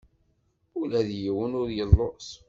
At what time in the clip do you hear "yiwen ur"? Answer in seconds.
1.21-1.69